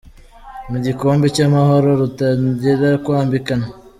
Mu 0.69 0.77
gikombe 0.85 1.25
cy’Amahoro 1.35 1.87
ruratangira 1.99 2.89
kwambikana 3.03 3.65